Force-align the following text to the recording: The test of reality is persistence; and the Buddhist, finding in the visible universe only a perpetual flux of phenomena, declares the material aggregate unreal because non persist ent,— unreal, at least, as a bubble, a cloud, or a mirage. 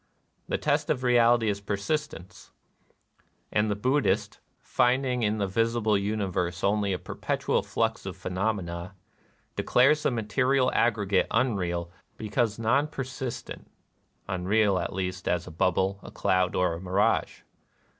The 0.47 0.57
test 0.57 0.89
of 0.89 1.03
reality 1.03 1.47
is 1.47 1.61
persistence; 1.61 2.49
and 3.51 3.69
the 3.69 3.75
Buddhist, 3.75 4.39
finding 4.59 5.21
in 5.21 5.37
the 5.37 5.45
visible 5.45 5.95
universe 5.95 6.63
only 6.63 6.91
a 6.91 6.97
perpetual 6.97 7.61
flux 7.61 8.07
of 8.07 8.17
phenomena, 8.17 8.95
declares 9.55 10.01
the 10.01 10.09
material 10.09 10.71
aggregate 10.73 11.27
unreal 11.29 11.91
because 12.17 12.57
non 12.57 12.87
persist 12.87 13.51
ent,— 13.51 13.69
unreal, 14.27 14.79
at 14.79 14.91
least, 14.91 15.27
as 15.27 15.45
a 15.45 15.51
bubble, 15.51 15.99
a 16.01 16.09
cloud, 16.09 16.55
or 16.55 16.73
a 16.73 16.81
mirage. 16.81 17.43